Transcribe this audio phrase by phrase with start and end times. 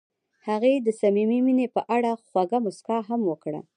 [0.47, 3.61] هغې د صمیمي مینه په اړه خوږه موسکا هم وکړه.